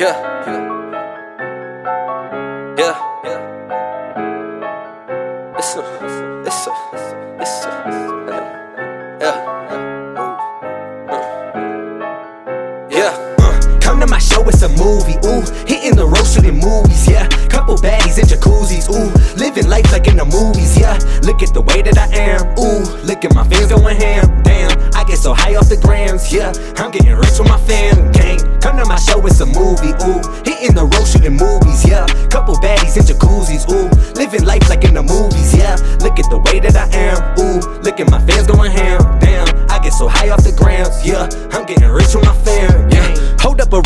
Yeah. 0.00 0.16
Yeah. 2.78 2.96
Yeah. 3.22 3.60
A, 5.76 5.82
it's 6.46 6.66
a, 6.66 6.72
it's 7.36 7.66
a, 7.66 7.70
yeah. 9.20 9.36
Yeah. 12.90 13.36
Uh, 13.38 13.78
Come 13.80 14.00
to 14.00 14.06
my 14.06 14.16
show, 14.18 14.42
it's 14.48 14.62
a 14.62 14.68
movie. 14.70 15.18
Ooh, 15.26 15.42
hitting 15.66 15.96
the 15.96 16.06
road, 16.06 16.24
shooting 16.26 16.58
movies. 16.60 17.06
Yeah, 17.06 17.19
couple 17.60 17.76
baddies 17.76 18.16
in 18.16 18.24
jacuzzis. 18.24 18.88
Ooh, 18.88 19.12
living 19.36 19.68
life 19.68 19.92
like 19.92 20.08
in 20.08 20.16
the 20.16 20.24
movies. 20.24 20.78
Yeah, 20.80 20.96
look 21.28 21.42
at 21.42 21.52
the 21.52 21.60
way 21.60 21.82
that 21.82 21.98
I 21.98 22.08
am. 22.16 22.40
Ooh, 22.56 22.80
look 23.04 23.22
at 23.22 23.34
my 23.34 23.44
fans 23.44 23.68
going 23.68 24.00
ham. 24.00 24.24
Damn, 24.42 24.72
I 24.96 25.04
get 25.04 25.18
so 25.18 25.34
high 25.34 25.54
off 25.56 25.68
the 25.68 25.76
grams. 25.76 26.32
Yeah, 26.32 26.56
I'm 26.80 26.90
getting 26.90 27.12
rich 27.12 27.36
with 27.36 27.48
my 27.48 27.60
fam 27.68 28.12
gang. 28.12 28.40
Come 28.64 28.80
to 28.80 28.86
my 28.88 28.96
show, 28.96 29.20
it's 29.26 29.40
a 29.40 29.46
movie. 29.46 29.92
Ooh, 30.08 30.24
hitting 30.40 30.72
the 30.72 30.88
road, 30.88 31.04
shooting 31.04 31.36
movies. 31.36 31.84
Yeah, 31.84 32.08
couple 32.32 32.56
baddies 32.56 32.96
in 32.96 33.04
jacuzzis. 33.04 33.68
Ooh, 33.68 33.92
living 34.16 34.44
life 34.48 34.64
like 34.70 34.84
in 34.84 34.94
the 34.94 35.04
movies. 35.04 35.52
Yeah, 35.52 35.76
look 36.00 36.16
at 36.16 36.32
the 36.32 36.40
way 36.48 36.64
that 36.64 36.76
I 36.80 36.88
am. 36.96 37.20
Ooh, 37.36 37.60
look 37.84 38.00
at 38.00 38.08
my 38.08 38.24
fans 38.24 38.46
going 38.46 38.72
ham. 38.72 39.04
Damn, 39.20 39.44
I 39.68 39.84
get 39.84 39.92
so 39.92 40.08
high 40.08 40.30
off 40.30 40.44
the 40.44 40.56
grams. 40.56 41.04
Yeah, 41.04 41.28
I'm 41.52 41.68
getting 41.68 41.92
rich 41.92 42.16
with 42.16 42.24
my 42.24 42.36
fam 42.40 42.89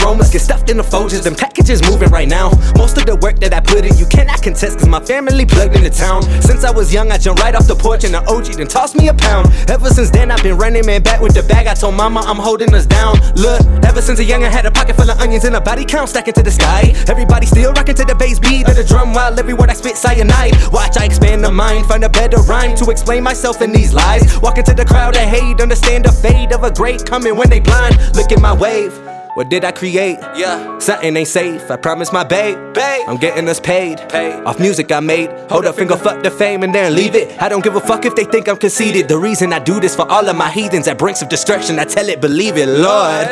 aromas, 0.00 0.30
get 0.30 0.40
stuffed 0.40 0.70
in 0.70 0.76
the 0.76 0.82
Folgers, 0.82 1.22
them 1.22 1.34
packages 1.34 1.82
moving 1.88 2.10
right 2.10 2.28
now. 2.28 2.50
Most 2.76 2.98
of 2.98 3.06
the 3.06 3.16
work 3.16 3.38
that 3.40 3.52
I 3.54 3.60
put 3.60 3.84
in, 3.84 3.96
you 3.96 4.06
cannot 4.06 4.42
contest, 4.42 4.78
cause 4.78 4.88
my 4.88 5.00
family 5.00 5.46
plugged 5.46 5.76
into 5.76 5.90
town. 5.90 6.22
Since 6.42 6.64
I 6.64 6.70
was 6.70 6.92
young, 6.92 7.10
I 7.10 7.18
jumped 7.18 7.42
right 7.42 7.54
off 7.54 7.66
the 7.66 7.74
porch 7.74 8.04
and 8.04 8.14
the 8.14 8.22
OG 8.28 8.56
then 8.56 8.68
tossed 8.68 8.96
me 8.96 9.08
a 9.08 9.14
pound. 9.14 9.48
Ever 9.68 9.88
since 9.90 10.10
then, 10.10 10.30
I've 10.30 10.42
been 10.42 10.56
running 10.56 10.86
man 10.86 11.02
back 11.02 11.20
with 11.20 11.34
the 11.34 11.42
bag. 11.42 11.66
I 11.66 11.74
told 11.74 11.94
mama 11.94 12.20
I'm 12.20 12.36
holding 12.36 12.74
us 12.74 12.86
down. 12.86 13.16
Look, 13.36 13.60
ever 13.84 14.00
since 14.00 14.18
a 14.18 14.24
young, 14.24 14.44
I 14.44 14.48
had 14.48 14.66
a 14.66 14.70
pocket 14.70 14.96
full 14.96 15.10
of 15.10 15.18
onions 15.20 15.44
and 15.44 15.56
a 15.56 15.60
body 15.60 15.84
count 15.84 16.08
stacking 16.08 16.34
to 16.34 16.42
the 16.42 16.50
sky. 16.50 16.92
Everybody 17.08 17.46
still 17.46 17.72
rocking 17.72 17.94
to 17.96 18.04
the 18.04 18.14
bass 18.14 18.38
beat 18.38 18.68
of 18.68 18.76
the 18.76 18.84
drum 18.84 19.12
while 19.12 19.38
every 19.38 19.54
word 19.54 19.70
I 19.70 19.74
spit 19.74 19.96
cyanide. 19.96 20.54
Watch, 20.72 20.96
I 20.96 21.04
expand 21.04 21.44
the 21.44 21.50
mind, 21.50 21.86
find 21.86 22.04
a 22.04 22.08
better 22.08 22.38
rhyme 22.42 22.76
to 22.76 22.90
explain 22.90 23.22
myself 23.22 23.62
in 23.62 23.72
these 23.72 23.92
lies. 23.92 24.40
Walk 24.40 24.58
into 24.58 24.74
the 24.74 24.84
crowd 24.84 25.16
and 25.16 25.28
hate, 25.28 25.60
understand 25.60 26.04
the 26.04 26.12
fate 26.12 26.52
of 26.52 26.64
a 26.64 26.70
great 26.70 27.04
coming 27.04 27.36
when 27.36 27.48
they 27.50 27.60
blind. 27.60 27.96
Look 28.14 28.32
at 28.32 28.40
my 28.40 28.52
wave. 28.52 28.92
What 29.34 29.48
did 29.48 29.64
I 29.64 29.72
create? 29.72 30.20
Yeah. 30.36 30.78
Something 30.78 31.16
ain't 31.16 31.26
safe. 31.26 31.68
I 31.68 31.74
promise 31.74 32.12
my 32.12 32.22
babe. 32.22 32.56
Babe. 32.72 33.02
I'm 33.08 33.16
getting 33.16 33.48
us 33.48 33.58
paid. 33.58 33.98
Paid. 34.08 34.44
Off 34.44 34.60
music 34.60 34.92
I 34.92 35.00
made. 35.00 35.28
Hold 35.50 35.66
up, 35.66 35.74
finger, 35.74 35.96
fuck 35.96 36.22
the 36.22 36.30
fame 36.30 36.62
and 36.62 36.72
then 36.72 36.94
leave 36.94 37.16
it. 37.16 37.42
I 37.42 37.48
don't 37.48 37.64
give 37.64 37.74
a 37.74 37.80
fuck 37.80 38.04
if 38.04 38.14
they 38.14 38.22
think 38.22 38.48
I'm 38.48 38.56
conceited. 38.56 39.08
The 39.08 39.18
reason 39.18 39.52
I 39.52 39.58
do 39.58 39.80
this 39.80 39.96
for 39.96 40.08
all 40.08 40.28
of 40.28 40.36
my 40.36 40.50
heathens 40.50 40.86
at 40.86 40.98
brinks 40.98 41.20
of 41.20 41.28
destruction. 41.28 41.80
I 41.80 41.84
tell 41.84 42.08
it, 42.08 42.20
believe 42.20 42.56
it, 42.56 42.68
Lord. 42.68 43.26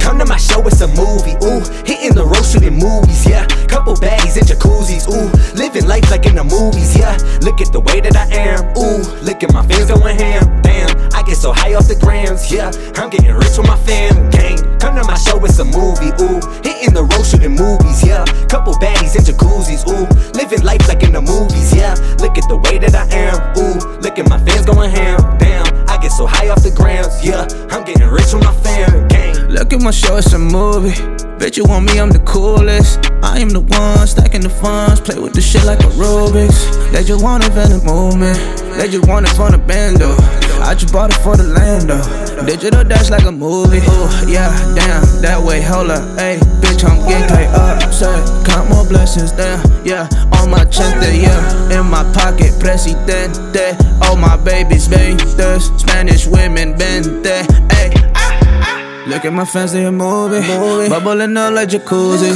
Come 0.00 0.18
to 0.18 0.26
my 0.26 0.38
show, 0.38 0.60
it's 0.66 0.80
a 0.80 0.88
movie. 0.88 1.38
Ooh, 1.46 1.62
hitting 1.86 2.14
the 2.14 2.24
road, 2.26 2.44
shooting 2.44 2.74
movies. 2.74 3.24
Yeah, 3.24 3.46
couple 3.68 3.94
baddies 3.94 4.36
in 4.36 4.42
jacuzzis. 4.42 5.06
Ooh, 5.06 5.30
living 5.54 5.86
life 5.86 6.10
like 6.10 6.26
in 6.26 6.34
the 6.34 6.42
movies. 6.42 6.98
Yeah, 6.98 7.16
look 7.42 7.60
at 7.60 7.70
the 7.72 7.78
way 7.78 8.00
that 8.00 8.16
I 8.16 8.26
am. 8.34 8.76
Ooh, 8.76 9.06
look 9.22 9.44
at 9.44 9.52
my 9.52 9.64
fans 9.68 9.88
going 9.88 10.18
ham. 10.18 10.62
Damn, 10.62 11.14
I 11.14 11.22
get 11.22 11.36
so 11.36 11.52
high 11.52 11.74
off 11.74 11.86
the 11.86 11.94
grams. 11.94 12.50
Yeah, 12.50 12.72
I'm 12.96 13.08
getting 13.08 13.32
rich 13.34 13.56
with 13.56 13.68
my 13.68 13.76
fam 13.78 14.30
gang. 14.30 14.73
Come 14.94 15.02
to 15.02 15.10
my 15.10 15.18
show, 15.18 15.44
it's 15.44 15.58
a 15.58 15.64
movie. 15.64 16.14
Ooh, 16.22 16.38
hitting 16.62 16.94
the 16.94 17.02
road, 17.02 17.26
shooting 17.26 17.56
movies. 17.58 18.06
Yeah, 18.06 18.24
couple 18.46 18.74
baddies 18.74 19.18
in 19.18 19.24
jacuzzis. 19.24 19.82
Ooh, 19.90 20.06
living 20.38 20.62
life 20.62 20.86
like 20.86 21.02
in 21.02 21.10
the 21.10 21.20
movies. 21.20 21.74
Yeah, 21.74 21.94
look 22.22 22.38
at 22.38 22.48
the 22.48 22.58
way 22.58 22.78
that 22.78 22.94
I 22.94 23.04
am. 23.10 23.34
Ooh, 23.58 23.98
look 23.98 24.20
at 24.20 24.28
my 24.28 24.38
fans 24.46 24.64
going 24.64 24.92
ham. 24.92 25.18
Damn, 25.38 25.66
I 25.88 25.98
get 25.98 26.12
so 26.12 26.26
high 26.26 26.48
off 26.48 26.62
the 26.62 26.70
grams. 26.70 27.26
Yeah, 27.26 27.48
I'm 27.70 27.84
getting 27.84 28.06
rich 28.06 28.32
with 28.32 28.44
my 28.44 28.54
fam 28.62 29.08
gang. 29.08 29.34
Look 29.48 29.72
at 29.72 29.82
my 29.82 29.90
show, 29.90 30.14
it's 30.18 30.32
a 30.32 30.38
movie. 30.38 31.23
Bet 31.44 31.58
you 31.58 31.64
want 31.64 31.84
me, 31.84 32.00
I'm 32.00 32.08
the 32.08 32.20
coolest. 32.20 33.04
I 33.22 33.38
am 33.38 33.50
the 33.50 33.60
one 33.60 34.06
stacking 34.06 34.40
the 34.40 34.48
funds, 34.48 34.98
play 35.02 35.20
with 35.20 35.34
the 35.34 35.42
shit 35.42 35.62
like 35.66 35.78
a 35.80 35.92
Rubik's. 35.92 36.72
They 36.88 37.04
just 37.04 37.22
want 37.22 37.44
it 37.44 37.52
for 37.52 37.68
the 37.68 37.84
movement, 37.84 38.40
they 38.80 38.88
just 38.88 39.06
want 39.06 39.28
it 39.28 39.36
for 39.36 39.50
the 39.52 39.58
bando. 39.58 40.16
I 40.64 40.72
just 40.72 40.90
bought 40.90 41.12
it 41.12 41.20
for 41.20 41.36
the 41.36 41.44
land 41.44 41.92
though. 41.92 42.00
Digital 42.48 42.82
dash 42.82 43.10
like 43.10 43.28
a 43.28 43.30
movie. 43.30 43.84
Ooh, 43.84 44.08
yeah, 44.24 44.48
damn, 44.72 45.04
that 45.20 45.36
way, 45.36 45.60
hold 45.60 45.90
up. 45.90 46.00
Hey, 46.16 46.40
bitch, 46.64 46.80
I'm 46.80 46.96
getting 47.04 47.28
paid 47.28 47.52
up. 47.52 47.92
Say, 47.92 48.08
count 48.48 48.72
more 48.72 48.88
blessings, 48.88 49.32
damn, 49.32 49.60
yeah. 49.84 50.08
On 50.40 50.48
my 50.48 50.64
chente, 50.64 51.12
yeah. 51.12 51.76
In 51.76 51.84
my 51.84 52.08
pocket, 52.16 52.56
presidente. 52.56 53.76
All 54.00 54.16
my 54.16 54.40
babies, 54.40 54.88
babies. 54.88 55.36
Spanish 55.76 56.26
women, 56.26 56.72
vente. 56.72 57.44
Hey, 57.68 57.92
Look 59.06 59.26
at 59.26 59.32
my 59.34 59.44
they 59.44 59.84
a 59.84 59.92
movie. 59.92 60.40
Bubbling 60.88 61.36
up 61.36 61.52
like 61.52 61.68
jacuzzi. 61.68 62.32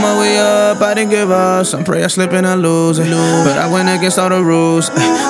My 0.00 0.18
way 0.18 0.38
up, 0.38 0.80
I 0.80 0.94
didn't 0.94 1.10
give 1.10 1.30
up. 1.30 1.66
Some 1.66 1.84
pray 1.84 2.04
I 2.04 2.06
slip 2.06 2.32
and 2.32 2.46
I 2.46 2.54
lose 2.54 2.98
it. 2.98 3.04
But 3.04 3.58
I 3.58 3.70
went 3.70 3.88
against 3.90 4.18
all 4.18 4.30
the 4.30 4.42
rules. 4.42 4.86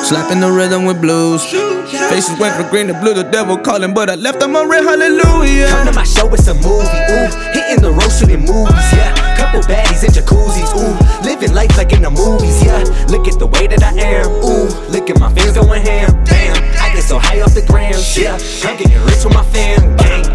Slapping 0.07 0.39
the 0.39 0.51
rhythm 0.51 0.85
with 0.85 1.01
blues. 1.01 1.43
Faces 1.45 2.39
went 2.39 2.55
from 2.55 2.71
green 2.71 2.87
to 2.87 2.95
blue, 2.95 3.15
the 3.15 3.25
devil 3.25 3.59
calling, 3.59 3.95
but 3.95 4.11
I 4.11 4.15
left 4.15 4.43
on 4.45 4.53
my 4.53 4.65
red 4.65 4.85
hallelujah. 4.85 5.67
Come 5.67 5.87
to 5.87 5.93
my 5.93 6.05
show, 6.05 6.33
it's 6.33 6.47
a 6.47 6.55
movie. 6.55 7.03
Ooh, 7.11 7.31
hitting 7.51 7.83
the 7.83 7.91
road, 7.91 8.11
shooting 8.11 8.47
movies. 8.47 8.91
Yeah, 8.95 9.11
couple 9.37 9.63
baddies 9.63 10.07
in 10.07 10.11
jacuzzis. 10.15 10.71
Ooh, 10.79 10.95
living 11.27 11.53
life 11.53 11.77
like 11.77 11.93
in 11.93 12.03
the 12.03 12.11
movies. 12.11 12.63
Yeah, 12.63 12.79
look 13.11 13.27
at 13.27 13.41
the 13.41 13.47
way 13.47 13.67
that 13.67 13.83
I 13.83 13.91
am. 13.99 14.31
Ooh, 14.39 14.71
look 14.91 15.11
at 15.11 15.19
my 15.19 15.35
fans 15.35 15.59
going 15.59 15.83
ham. 15.83 16.15
Damn, 16.25 16.55
I 16.79 16.95
get 16.95 17.03
so 17.03 17.19
high 17.19 17.41
off 17.41 17.55
the 17.55 17.63
grams. 17.63 18.17
Yeah, 18.17 18.39
I'm 18.63 18.77
getting 18.79 19.03
rich 19.03 19.25
with 19.25 19.35
my 19.35 19.43
fam 19.51 19.97
gang. 19.97 20.27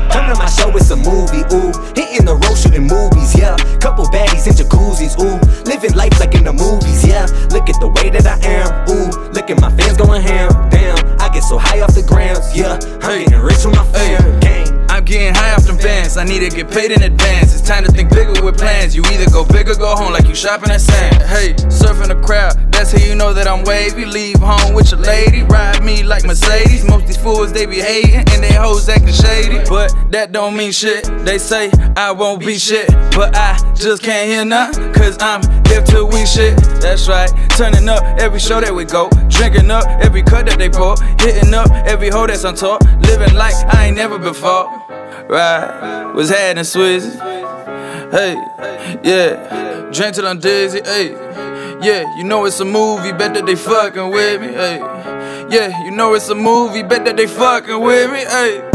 I 16.21 16.23
need 16.23 16.47
to 16.47 16.55
get 16.55 16.69
paid 16.69 16.91
in 16.91 17.01
advance. 17.01 17.51
It's 17.51 17.67
time 17.67 17.83
to 17.83 17.91
think 17.91 18.11
bigger 18.11 18.45
with 18.45 18.55
plans. 18.55 18.95
You 18.95 19.01
either 19.05 19.27
go 19.31 19.43
big 19.43 19.67
or 19.67 19.73
go 19.73 19.95
home 19.95 20.13
like 20.13 20.27
you 20.27 20.35
shopping 20.35 20.69
at 20.69 20.79
sand. 20.79 21.15
Hey, 21.23 21.53
surfing 21.65 22.09
the 22.09 22.21
crowd. 22.23 22.71
That's 22.71 22.91
how 22.91 23.03
you 23.03 23.15
know 23.15 23.33
that 23.33 23.47
I'm 23.47 23.63
wavy. 23.63 24.05
Leave 24.05 24.37
home 24.37 24.75
with 24.75 24.91
your 24.91 24.99
lady. 24.99 25.41
Ride 25.41 25.83
me 25.83 26.03
like 26.03 26.23
Mercedes. 26.23 26.87
Most 26.87 27.07
these 27.07 27.17
fools 27.17 27.51
they 27.51 27.65
be 27.65 27.79
hating 27.79 28.19
and 28.19 28.43
they 28.43 28.53
hoes 28.53 28.87
acting 28.87 29.13
shady. 29.13 29.67
But 29.67 29.95
that 30.11 30.31
don't 30.31 30.55
mean 30.55 30.71
shit. 30.71 31.05
They 31.25 31.39
say 31.39 31.71
I 31.97 32.11
won't 32.11 32.41
be 32.41 32.59
shit. 32.59 32.87
But 33.17 33.35
I 33.35 33.57
just 33.73 34.03
can't 34.03 34.29
hear 34.29 34.45
none. 34.45 34.93
Cause 34.93 35.17
I'm 35.21 35.41
hip 35.65 35.85
till 35.85 36.07
we 36.07 36.27
shit. 36.27 36.55
That's 36.79 37.07
right. 37.07 37.31
Turning 37.57 37.89
up 37.89 38.03
every 38.21 38.39
show 38.39 38.61
that 38.61 38.75
we 38.75 38.85
go. 38.85 39.09
Drinking 39.27 39.71
up 39.71 39.87
every 40.05 40.21
cut 40.21 40.45
that 40.45 40.59
they 40.59 40.69
pour. 40.69 40.93
Hitting 41.17 41.51
up 41.55 41.71
every 41.87 42.09
hoe 42.09 42.27
that's 42.27 42.45
on 42.45 42.53
tour. 42.53 42.77
Living 43.09 43.33
like 43.33 43.55
I 43.73 43.87
ain't 43.87 43.95
never 43.97 44.19
before. 44.19 45.00
Right, 45.29 46.11
was 46.13 46.29
had 46.29 46.57
in. 46.57 46.65
Hey, 48.11 48.35
yeah, 49.03 49.89
drink 49.91 50.15
till 50.15 50.27
I'm 50.27 50.39
dizzy. 50.39 50.81
Hey, 50.83 51.11
yeah, 51.81 52.03
you 52.17 52.23
know 52.23 52.45
it's 52.45 52.59
a 52.59 52.65
movie. 52.65 53.11
Bet 53.11 53.33
that 53.35 53.45
they 53.45 53.55
fucking 53.55 54.11
with 54.11 54.41
me. 54.41 54.47
Hey, 54.47 54.79
yeah, 55.49 55.83
you 55.85 55.91
know 55.91 56.13
it's 56.13 56.29
a 56.29 56.35
movie. 56.35 56.83
Bet 56.83 57.05
that 57.05 57.17
they 57.17 57.27
fucking 57.27 57.79
with 57.79 58.11
me. 58.11 58.19
Hey. 58.19 58.67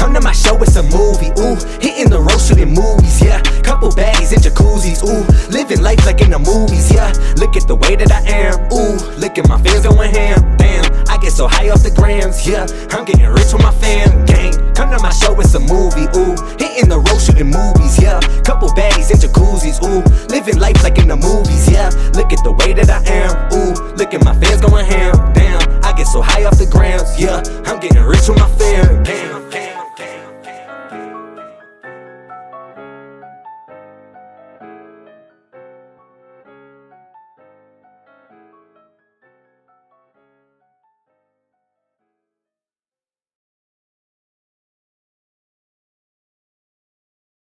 Come 0.00 0.14
to 0.14 0.20
my 0.22 0.32
show, 0.32 0.56
it's 0.62 0.76
a 0.76 0.82
movie. 0.82 1.28
Ooh, 1.38 1.60
hitting 1.78 2.08
the 2.08 2.18
road, 2.18 2.40
shooting 2.40 2.72
movies. 2.72 3.20
Yeah, 3.22 3.42
couple 3.60 3.90
baddies 3.90 4.32
in 4.32 4.40
jacuzzis. 4.40 5.04
Ooh, 5.04 5.22
living 5.52 5.82
life 5.82 6.06
like 6.06 6.22
in 6.22 6.30
the 6.30 6.38
movies. 6.38 6.90
Yeah, 6.90 7.12
look 7.36 7.54
at 7.54 7.68
the 7.68 7.76
way 7.76 7.96
that 7.96 8.10
I 8.10 8.24
am. 8.32 8.56
Ooh, 8.72 8.96
look 9.20 9.36
at 9.36 9.46
my 9.46 9.60
fans 9.60 9.84
going 9.84 10.10
ham. 10.10 10.56
Damn, 10.56 10.89
get 11.20 11.32
so 11.32 11.46
high 11.46 11.68
off 11.68 11.82
the 11.82 11.90
grams. 11.90 12.46
Yeah, 12.46 12.66
I'm 12.90 13.04
getting 13.04 13.26
rich 13.28 13.52
with 13.52 13.62
my 13.62 13.72
fam 13.72 14.24
gang. 14.24 14.52
Come 14.74 14.90
to 14.90 14.98
my 15.02 15.10
show, 15.10 15.38
it's 15.38 15.54
a 15.54 15.60
movie. 15.60 16.08
Ooh, 16.16 16.34
hitting 16.56 16.88
the 16.88 16.98
road, 16.98 17.20
shooting 17.20 17.52
movies. 17.52 18.00
Yeah, 18.00 18.20
couple 18.42 18.68
baddies 18.70 19.12
in 19.12 19.18
jacuzzis. 19.20 19.78
Ooh, 19.84 20.02
living 20.32 20.58
life 20.58 20.82
like 20.82 20.98
in 20.98 21.08
the 21.08 21.16
movies. 21.16 21.70
Yeah, 21.70 21.90
look 22.16 22.32
at 22.32 22.42
the 22.42 22.52
way 22.52 22.72
that 22.72 22.88
I 22.88 23.00
am. 23.12 23.32
Ooh, 23.52 23.74
look 23.96 24.14
at 24.14 24.24
my 24.24 24.34
fans 24.40 24.60
going 24.60 24.86
ham. 24.86 25.14
Damn, 25.34 25.60
I 25.84 25.92
get 25.92 26.06
so 26.06 26.22
high 26.22 26.44
off 26.44 26.58
the 26.58 26.66
grams. 26.66 27.18
Yeah, 27.20 27.42
I'm 27.66 27.78
getting 27.80 28.02
rich 28.02 28.28
with 28.28 28.38
my 28.38 28.48
fam 28.56 29.02
gang. 29.04 29.50
gang. 29.50 29.79